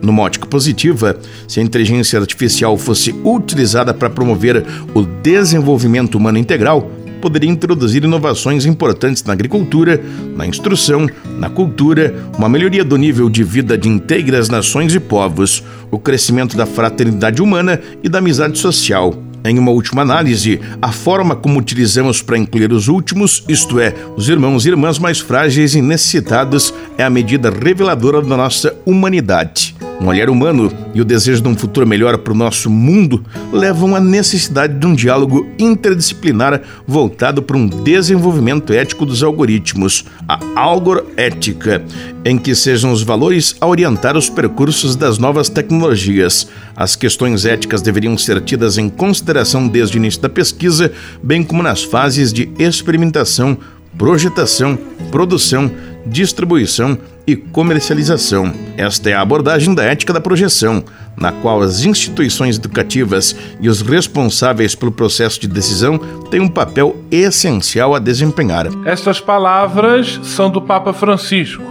[0.00, 1.16] Numa ótica positiva,
[1.48, 6.90] se a inteligência artificial fosse utilizada para promover o desenvolvimento humano integral,
[7.24, 9.98] poderia introduzir inovações importantes na agricultura,
[10.36, 11.08] na instrução,
[11.38, 16.54] na cultura, uma melhoria do nível de vida de inteiras nações e povos, o crescimento
[16.54, 19.14] da fraternidade humana e da amizade social.
[19.42, 24.28] Em uma última análise, a forma como utilizamos para incluir os últimos, isto é, os
[24.28, 29.74] irmãos e irmãs mais frágeis e necessitados, é a medida reveladora da nossa humanidade.
[30.00, 33.94] Um olhar humano e o desejo de um futuro melhor para o nosso mundo levam
[33.94, 41.82] à necessidade de um diálogo interdisciplinar voltado para um desenvolvimento ético dos algoritmos, a algorética,
[42.24, 46.48] em que sejam os valores a orientar os percursos das novas tecnologias.
[46.76, 50.92] As questões éticas deveriam ser tidas em consideração desde o início da pesquisa,
[51.22, 53.56] bem como nas fases de experimentação,
[53.96, 54.78] projetação,
[55.10, 55.70] produção,
[56.06, 58.52] distribuição e comercialização.
[58.76, 60.84] Esta é a abordagem da ética da projeção,
[61.16, 65.98] na qual as instituições educativas e os responsáveis pelo processo de decisão
[66.30, 68.66] têm um papel essencial a desempenhar.
[68.84, 71.62] Estas palavras são do Papa Francisco,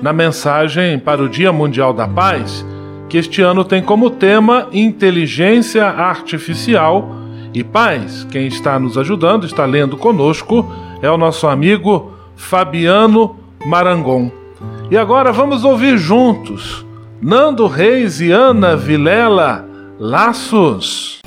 [0.00, 2.64] na mensagem para o Dia Mundial da Paz,
[3.08, 7.14] que este ano tem como tema Inteligência Artificial
[7.52, 8.26] e Paz.
[8.30, 10.70] Quem está nos ajudando, está lendo conosco,
[11.02, 14.41] é o nosso amigo Fabiano Marangon.
[14.92, 16.84] E agora vamos ouvir juntos
[17.18, 19.66] Nando Reis e Ana Vilela,
[19.98, 21.22] Laços.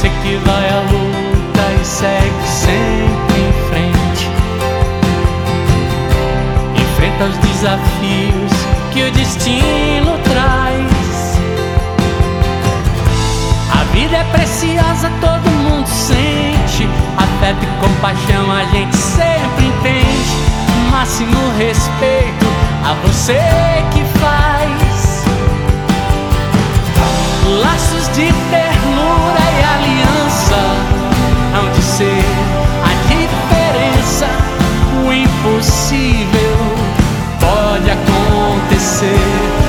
[0.00, 4.30] Você que vai à luta e segue sempre em frente.
[6.74, 8.52] Enfrenta os desafios
[8.94, 11.38] que o destino traz.
[13.78, 16.88] A vida é preciosa, todo mundo sente.
[17.18, 20.90] Afeto e compaixão a gente sempre entende.
[20.90, 22.46] Máximo respeito
[22.86, 23.38] a você
[23.92, 24.89] que faz.
[27.50, 30.56] Laços de ternura e aliança
[31.52, 32.24] hão de ser
[32.84, 34.28] a diferença.
[35.04, 36.56] O impossível
[37.40, 39.59] pode acontecer.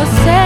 [0.00, 0.39] Você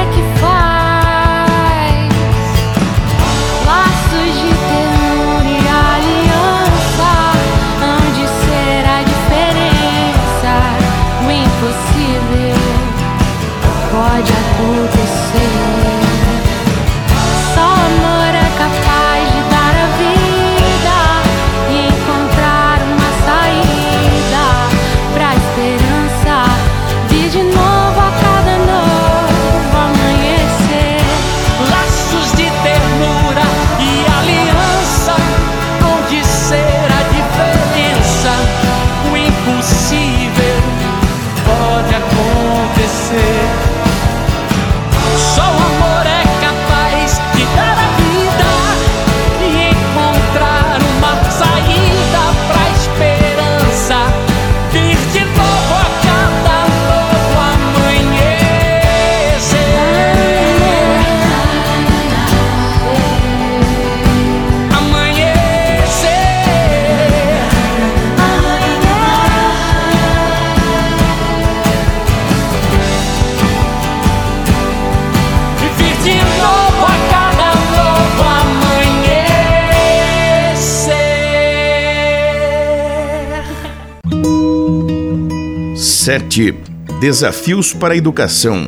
[86.34, 86.52] 7.
[86.98, 88.66] Desafios para a educação.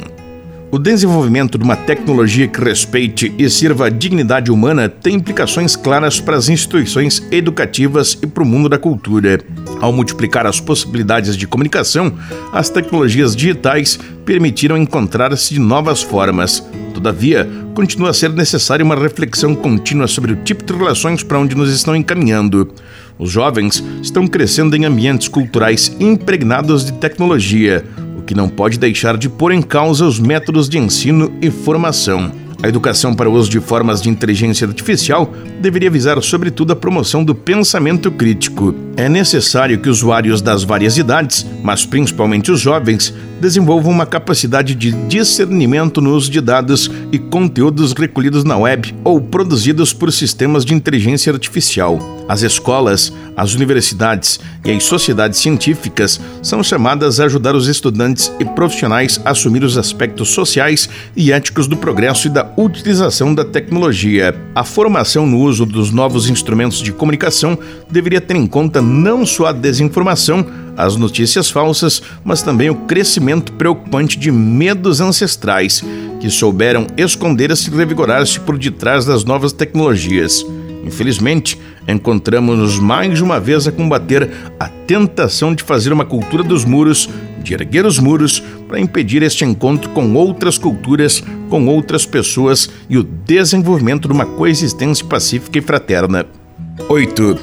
[0.71, 6.21] O desenvolvimento de uma tecnologia que respeite e sirva a dignidade humana tem implicações claras
[6.21, 9.41] para as instituições educativas e para o mundo da cultura.
[9.81, 12.17] Ao multiplicar as possibilidades de comunicação,
[12.53, 16.65] as tecnologias digitais permitiram encontrar-se de novas formas.
[16.95, 21.57] Todavia, continua a ser necessária uma reflexão contínua sobre o tipo de relações para onde
[21.57, 22.73] nos estão encaminhando.
[23.19, 27.85] Os jovens estão crescendo em ambientes culturais impregnados de tecnologia,
[28.19, 32.31] o que não pode deixar de pôr em causa os métodos de ensino e formação.
[32.63, 37.23] A educação para o uso de formas de inteligência artificial deveria visar, sobretudo, a promoção
[37.23, 38.75] do pensamento crítico.
[38.97, 44.91] É necessário que usuários das várias idades, mas principalmente os jovens, desenvolvam uma capacidade de
[45.07, 50.75] discernimento no uso de dados e conteúdos recolhidos na web ou produzidos por sistemas de
[50.75, 52.16] inteligência artificial.
[52.29, 58.45] As escolas, as universidades e as sociedades científicas são chamadas a ajudar os estudantes e
[58.45, 64.35] profissionais a assumir os aspectos sociais e éticos do progresso e da utilização da tecnologia.
[64.55, 67.57] A formação no uso dos novos instrumentos de comunicação
[67.91, 70.45] deveria ter em conta não só a desinformação,
[70.77, 75.83] as notícias falsas, mas também o crescimento preocupante de medos ancestrais
[76.21, 80.45] que souberam esconder-se e revigorar-se por detrás das novas tecnologias.
[80.85, 81.59] Infelizmente,
[81.89, 87.09] encontramos-nos mais uma vez a combater a tentação de fazer uma cultura dos muros,
[87.43, 92.99] de erguer os muros, para impedir este encontro com outras culturas, com outras pessoas e
[92.99, 96.27] o desenvolvimento de uma coexistência pacífica e fraterna.
[96.89, 97.39] 8.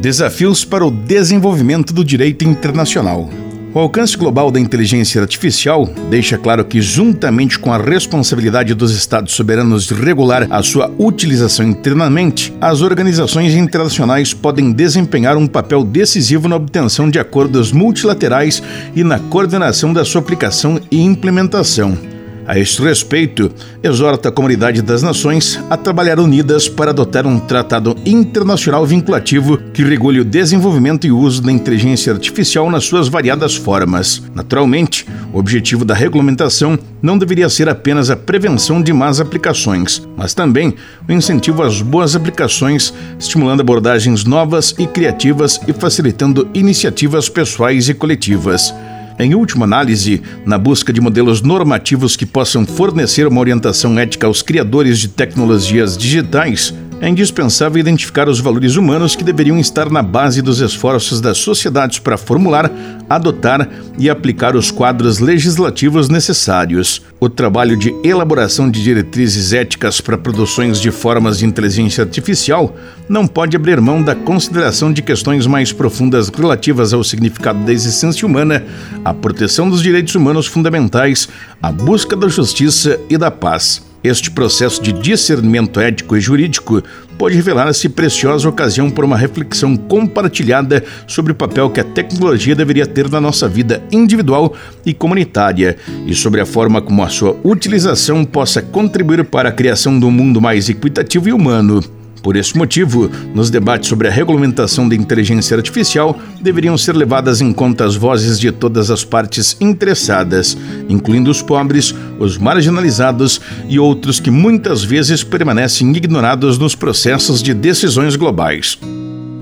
[0.00, 3.30] Desafios para o desenvolvimento do direito internacional.
[3.76, 9.34] O alcance global da inteligência artificial deixa claro que, juntamente com a responsabilidade dos Estados
[9.34, 16.48] soberanos de regular a sua utilização internamente, as organizações internacionais podem desempenhar um papel decisivo
[16.48, 18.62] na obtenção de acordos multilaterais
[18.94, 22.15] e na coordenação da sua aplicação e implementação.
[22.46, 23.50] A este respeito,
[23.82, 29.82] exorta a comunidade das nações a trabalhar unidas para adotar um tratado internacional vinculativo que
[29.82, 34.22] regule o desenvolvimento e uso da inteligência artificial nas suas variadas formas.
[34.32, 40.32] Naturalmente, o objetivo da regulamentação não deveria ser apenas a prevenção de más aplicações, mas
[40.32, 40.72] também
[41.08, 47.94] o incentivo às boas aplicações, estimulando abordagens novas e criativas e facilitando iniciativas pessoais e
[47.94, 48.72] coletivas.
[49.18, 54.42] Em última análise, na busca de modelos normativos que possam fornecer uma orientação ética aos
[54.42, 60.40] criadores de tecnologias digitais, é indispensável identificar os valores humanos que deveriam estar na base
[60.40, 62.70] dos esforços das sociedades para formular,
[63.08, 63.68] adotar
[63.98, 67.02] e aplicar os quadros legislativos necessários.
[67.20, 72.74] O trabalho de elaboração de diretrizes éticas para produções de formas de inteligência artificial
[73.08, 78.26] não pode abrir mão da consideração de questões mais profundas relativas ao significado da existência
[78.26, 78.64] humana,
[79.04, 81.28] a proteção dos direitos humanos fundamentais,
[81.62, 83.82] a busca da justiça e da paz.
[84.06, 86.80] Este processo de discernimento ético e jurídico
[87.18, 92.86] pode revelar-se preciosa ocasião para uma reflexão compartilhada sobre o papel que a tecnologia deveria
[92.86, 94.54] ter na nossa vida individual
[94.84, 95.76] e comunitária
[96.06, 100.10] e sobre a forma como a sua utilização possa contribuir para a criação de um
[100.12, 101.82] mundo mais equitativo e humano.
[102.26, 107.52] Por esse motivo, nos debates sobre a regulamentação da inteligência artificial, deveriam ser levadas em
[107.52, 110.58] conta as vozes de todas as partes interessadas,
[110.88, 117.54] incluindo os pobres, os marginalizados e outros que muitas vezes permanecem ignorados nos processos de
[117.54, 118.76] decisões globais.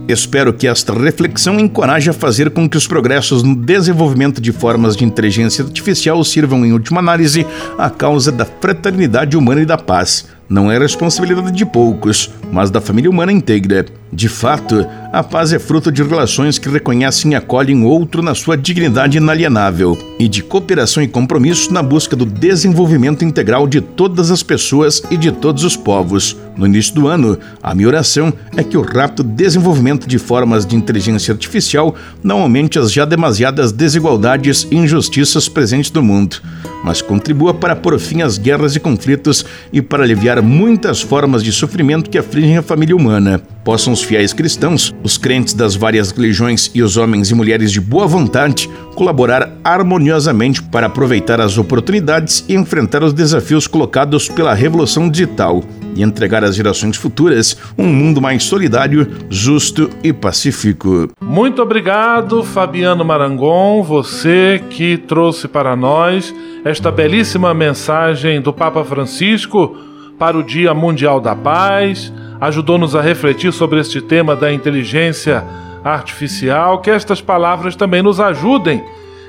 [0.07, 4.95] Espero que esta reflexão encoraje a fazer com que os progressos no desenvolvimento de formas
[4.95, 7.47] de inteligência artificial sirvam, em última análise,
[7.79, 12.81] à causa da fraternidade humana e da paz não é responsabilidade de poucos, mas da
[12.81, 13.87] família humana inteira.
[14.15, 18.33] De fato, a paz é fruto de relações que reconhecem e acolhem o outro na
[18.33, 24.31] sua dignidade inalienável e de cooperação e compromisso na busca do desenvolvimento integral de todas
[24.31, 26.37] as pessoas e de todos os povos.
[26.57, 30.77] No início do ano, a minha oração é que o rápido desenvolvimento de formas de
[30.77, 36.41] inteligência artificial não aumente as já demasiadas desigualdades e injustiças presentes no mundo,
[36.85, 41.51] mas contribua para pôr fim às guerras e conflitos e para aliviar muitas formas de
[41.51, 43.43] sofrimento que afligem a família humana.
[43.65, 47.81] Possam os fiéis cristãos, os crentes das várias religiões e os homens e mulheres de
[47.81, 55.09] boa vontade colaborar harmoniosamente para aproveitar as oportunidades e enfrentar os desafios colocados pela revolução
[55.09, 55.65] digital
[55.97, 61.09] e entregar às gerações futuras um mundo mais solidário, justo e pacífico.
[61.21, 66.35] Muito obrigado, Fabiano Marangon, você que trouxe para nós
[66.65, 69.77] esta belíssima mensagem do Papa Francisco
[70.19, 75.45] para o Dia Mundial da Paz, ajudou-nos a refletir sobre este tema da inteligência
[75.83, 76.81] artificial.
[76.81, 78.83] Que estas palavras também nos ajudem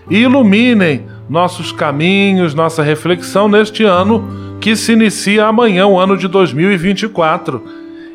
[0.09, 6.27] e iluminem nossos caminhos, nossa reflexão neste ano que se inicia amanhã, o ano de
[6.27, 7.61] 2024.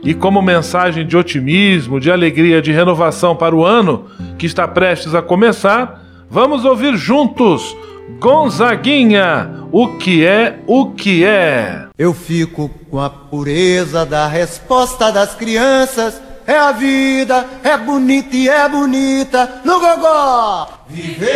[0.02, 4.06] E como mensagem de otimismo, de alegria, de renovação para o ano
[4.38, 7.76] que está prestes a começar, vamos ouvir juntos
[8.18, 11.86] Gonzaguinha, o que é o que é?
[11.96, 16.20] Eu fico com a pureza da resposta das crianças.
[16.46, 20.68] É a vida, é bonita e é bonita no gogó.
[20.88, 21.30] Viver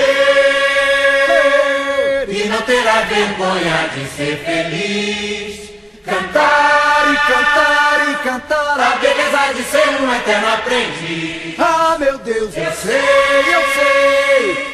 [2.29, 5.71] e não terá vergonha de ser feliz.
[6.05, 11.55] Cantar e cantar e cantar a beleza de ser um eterno aprendiz.
[11.59, 14.74] Ah, meu Deus, eu sei, eu sei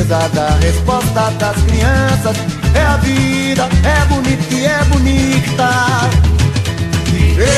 [0.00, 2.36] a pureza da resposta das crianças.
[2.74, 5.68] É a vida, é bonita e é bonita.
[7.06, 7.50] Viver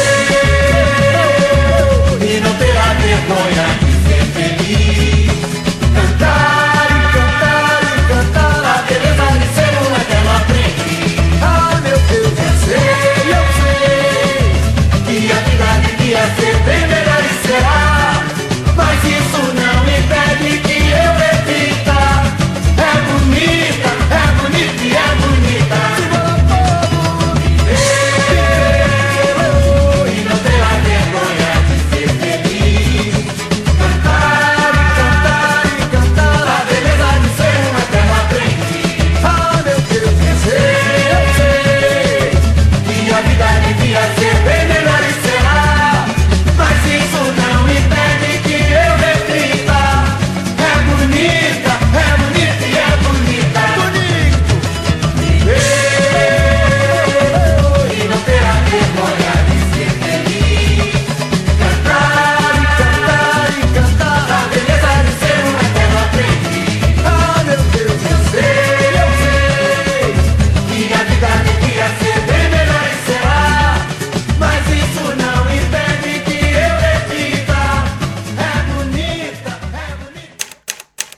[2.20, 3.62] e não ter a vergonha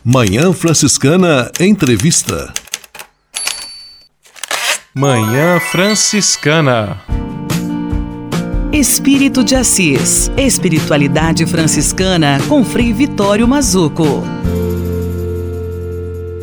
[0.07, 2.53] Manhã Franciscana Entrevista.
[4.95, 7.01] Manhã Franciscana.
[8.71, 10.31] Espírito de Assis.
[10.37, 14.05] Espiritualidade franciscana com Frei Vitório Mazuco.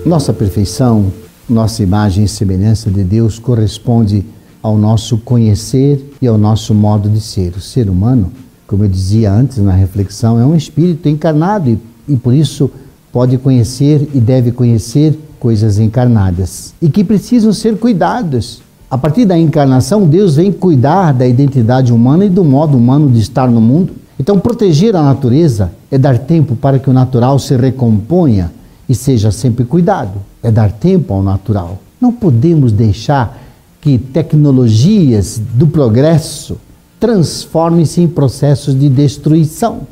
[0.04, 1.14] Nossa perfeição,
[1.48, 4.26] nossa imagem e semelhança de Deus corresponde
[4.64, 7.52] ao nosso conhecer e ao nosso modo de ser.
[7.56, 8.34] O ser humano,
[8.66, 12.72] como eu dizia antes na reflexão, é um espírito encarnado e, e por isso
[13.12, 18.62] pode conhecer e deve conhecer coisas encarnadas e que precisam ser cuidadas.
[18.90, 23.20] A partir da encarnação, Deus vem cuidar da identidade humana e do modo humano de
[23.20, 23.94] estar no mundo.
[24.20, 28.52] Então, proteger a natureza é dar tempo para que o natural se recomponha
[28.88, 30.20] e seja sempre cuidado.
[30.44, 31.80] É dar tempo ao natural.
[32.00, 33.42] Não podemos deixar
[33.80, 36.58] que tecnologias do progresso
[37.00, 39.88] transformem-se em processos de destruição.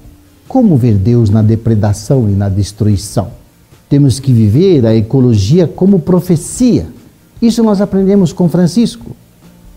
[0.49, 3.27] Como ver Deus na depredação e na destruição?
[3.87, 6.87] Temos que viver a ecologia como profecia.
[7.39, 9.15] Isso nós aprendemos com Francisco.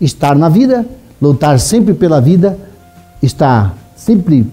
[0.01, 0.83] Estar na vida,
[1.21, 2.57] lutar sempre pela vida,
[3.21, 4.47] estar sempre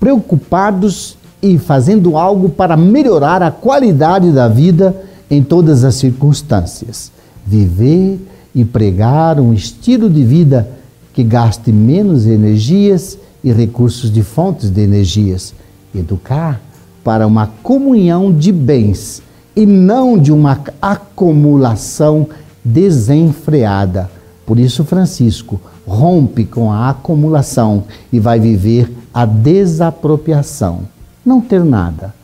[0.00, 4.96] preocupados e fazendo algo para melhorar a qualidade da vida
[5.30, 7.12] em todas as circunstâncias.
[7.44, 8.18] Viver
[8.54, 10.66] e pregar um estilo de vida
[11.12, 15.52] que gaste menos energias e recursos de fontes de energias.
[15.96, 16.60] Educar
[17.02, 19.22] para uma comunhão de bens
[19.54, 22.28] e não de uma acumulação
[22.64, 24.10] desenfreada.
[24.44, 30.80] Por isso, Francisco rompe com a acumulação e vai viver a desapropriação.
[31.24, 32.14] Não ter nada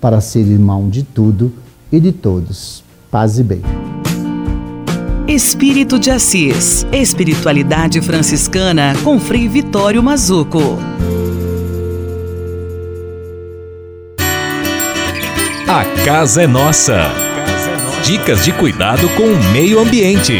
[0.00, 1.52] para ser irmão de tudo
[1.90, 2.82] e de todos.
[3.10, 3.62] Paz e bem.
[5.26, 6.84] Espírito de Assis.
[6.92, 10.76] Espiritualidade franciscana com Frei Vitório Mazuco.
[15.74, 17.00] A casa é nossa.
[18.04, 20.38] Dicas de cuidado com o meio ambiente.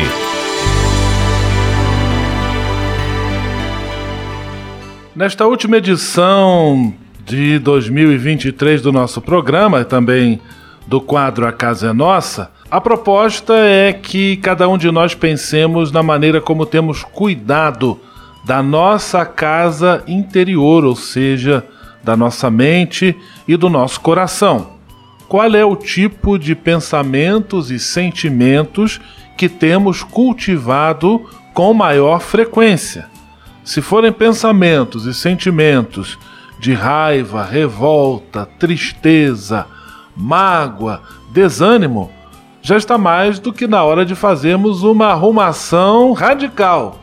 [5.16, 6.92] Nesta última edição
[7.24, 10.38] de 2023 do nosso programa, também
[10.86, 15.90] do quadro A Casa é Nossa, A proposta é que cada um de nós pensemos
[15.90, 17.98] na maneira como temos cuidado
[18.44, 21.64] da nossa casa interior, ou seja,
[22.04, 23.16] da nossa mente
[23.48, 24.71] e do nosso coração.
[25.32, 29.00] Qual é o tipo de pensamentos e sentimentos
[29.34, 31.24] que temos cultivado
[31.54, 33.06] com maior frequência?
[33.64, 36.18] Se forem pensamentos e sentimentos
[36.60, 39.64] de raiva, revolta, tristeza,
[40.14, 41.00] mágoa,
[41.32, 42.10] desânimo,
[42.60, 46.98] já está mais do que na hora de fazermos uma arrumação radical,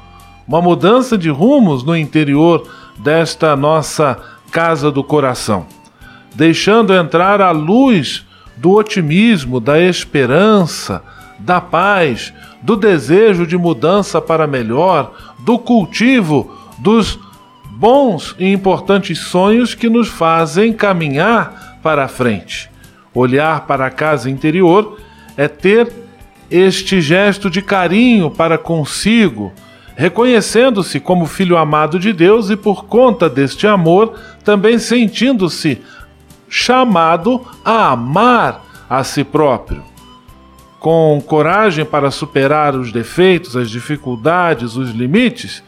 [0.47, 4.19] uma mudança de rumos no interior desta nossa
[4.51, 5.65] casa do coração,
[6.35, 8.25] deixando entrar a luz
[8.57, 11.01] do otimismo, da esperança,
[11.39, 17.17] da paz, do desejo de mudança para melhor, do cultivo dos
[17.71, 22.69] bons e importantes sonhos que nos fazem caminhar para a frente.
[23.13, 24.99] Olhar para a casa interior
[25.37, 25.89] é ter
[26.51, 29.53] este gesto de carinho para consigo,
[29.95, 35.81] reconhecendo-se como filho amado de Deus e, por conta deste amor, também sentindo-se
[36.49, 39.83] chamado a amar a si próprio.
[40.79, 45.61] Com coragem para superar os defeitos, as dificuldades, os limites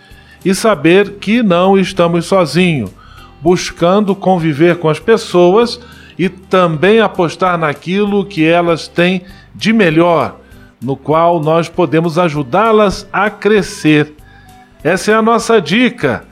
[0.44, 2.90] e saber que não estamos sozinhos,
[3.42, 5.80] buscando conviver com as pessoas
[6.18, 9.24] e também apostar naquilo que elas têm
[9.54, 10.38] de melhor,
[10.82, 14.14] no qual nós podemos ajudá-las a crescer.
[14.84, 16.26] Essa é a nossa dica.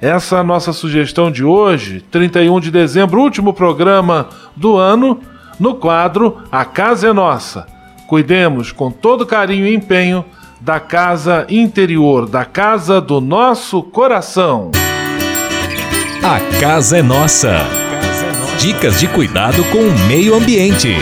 [0.00, 5.20] Essa é a nossa sugestão de hoje, 31 de dezembro, último programa do ano,
[5.58, 7.66] no quadro A Casa é Nossa.
[8.06, 10.24] Cuidemos com todo carinho e empenho
[10.58, 14.70] da casa interior, da casa do nosso coração.
[16.22, 17.58] A Casa é Nossa.
[18.58, 20.96] Dicas de cuidado com o meio ambiente.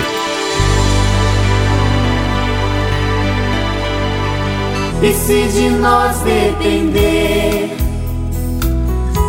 [5.01, 7.78] E se de nós depender,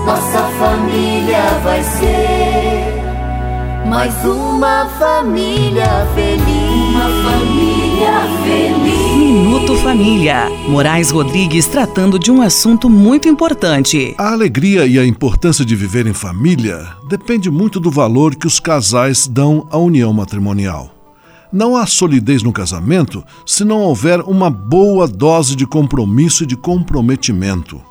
[0.10, 3.00] nossa família vai ser
[3.88, 5.86] mais uma família
[6.16, 6.96] feliz.
[6.96, 9.16] Uma família feliz.
[9.16, 10.50] Minuto Família.
[10.68, 14.16] Moraes Rodrigues tratando de um assunto muito importante.
[14.18, 18.60] A alegria e a importância de viver em família depende muito do valor que os
[18.60, 20.90] casais dão à união matrimonial.
[21.54, 26.58] Não há solidez no casamento se não houver uma boa dose de compromisso e de
[26.58, 27.89] comprometimento.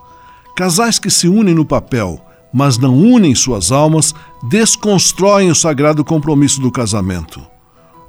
[0.58, 2.20] Casais que se unem no papel,
[2.52, 7.38] mas não unem suas almas, desconstroem o sagrado compromisso do casamento.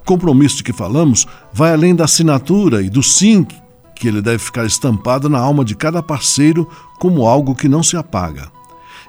[0.01, 3.45] O compromisso de que falamos vai além da assinatura e do sim
[3.93, 7.95] que ele deve ficar estampado na alma de cada parceiro como algo que não se
[7.95, 8.47] apaga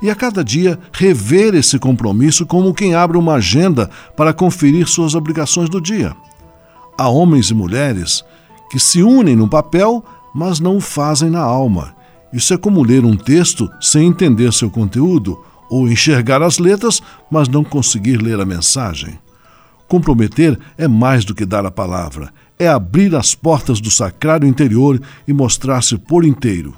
[0.03, 5.14] e a cada dia rever esse compromisso como quem abre uma agenda para conferir suas
[5.14, 6.14] obrigações do dia
[6.99, 8.22] há homens e mulheres
[8.70, 11.99] que se unem no papel, mas não o fazem na alma.
[12.33, 17.01] Isso é como ler um texto sem entender seu conteúdo, ou enxergar as letras,
[17.31, 19.18] mas não conseguir ler a mensagem.
[19.87, 25.01] Comprometer é mais do que dar a palavra, é abrir as portas do sacrário interior
[25.26, 26.74] e mostrar-se por inteiro.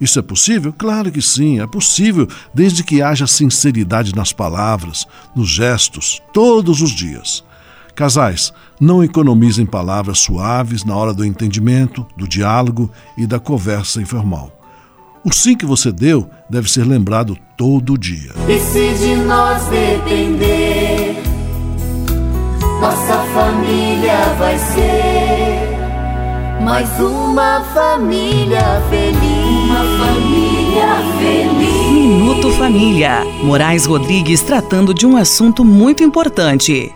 [0.00, 0.72] Isso é possível?
[0.72, 6.90] Claro que sim, é possível, desde que haja sinceridade nas palavras, nos gestos, todos os
[6.90, 7.44] dias.
[7.94, 14.63] Casais, não economizem palavras suaves na hora do entendimento, do diálogo e da conversa informal.
[15.24, 18.30] O sim que você deu deve ser lembrado todo dia.
[18.46, 21.16] E se de nós depender,
[22.78, 25.74] nossa família vai ser
[26.62, 29.70] mais uma família feliz.
[29.70, 31.90] Uma família feliz.
[31.90, 33.24] Minuto Família.
[33.42, 36.92] Moraes Rodrigues tratando de um assunto muito importante.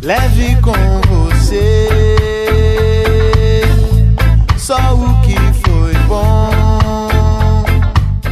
[0.00, 1.09] Leve com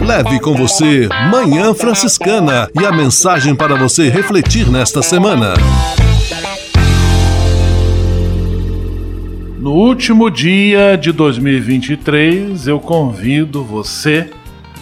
[0.08, 5.52] Leve com você Manhã Franciscana e a mensagem para você refletir nesta semana.
[9.58, 14.30] No último dia de 2023, eu convido você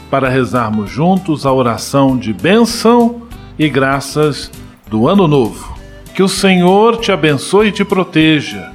[0.09, 3.23] para rezarmos juntos a oração de bênção
[3.59, 4.49] e graças
[4.89, 5.77] do Ano Novo.
[6.15, 8.71] Que o Senhor te abençoe e te proteja.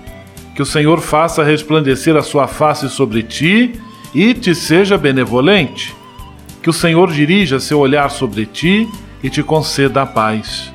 [0.53, 3.71] Que o Senhor faça resplandecer a sua face sobre ti
[4.13, 6.00] e te seja benevolente.
[6.61, 8.87] Que o Senhor dirija seu olhar sobre ti
[9.23, 10.71] e te conceda a paz.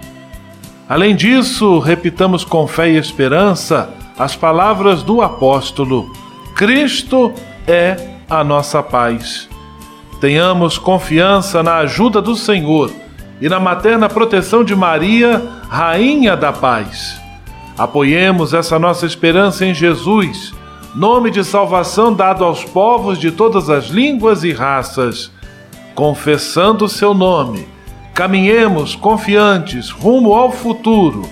[0.89, 6.13] Além disso, repitamos com fé e esperança as palavras do apóstolo:
[6.55, 7.33] Cristo
[7.67, 7.97] é
[8.29, 9.49] a nossa paz.
[10.21, 12.91] Tenhamos confiança na ajuda do Senhor
[13.41, 17.21] e na materna proteção de Maria, Rainha da Paz.
[17.77, 20.55] Apoiemos essa nossa esperança em Jesus,
[20.95, 25.31] nome de salvação dado aos povos de todas as línguas e raças.
[25.97, 27.67] Confessando seu nome,
[28.13, 31.23] caminhemos confiantes rumo ao futuro,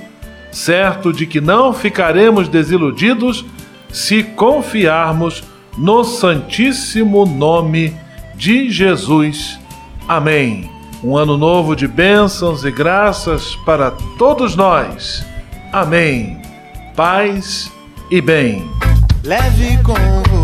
[0.50, 3.44] certo de que não ficaremos desiludidos
[3.92, 5.44] se confiarmos
[5.76, 7.94] no Santíssimo Nome
[8.34, 9.60] de Jesus.
[10.08, 10.70] Amém.
[11.02, 15.26] Um ano novo de bênçãos e graças para todos nós.
[15.70, 16.40] Amém.
[16.96, 17.70] Paz
[18.10, 18.66] e bem.
[19.22, 20.43] Leve com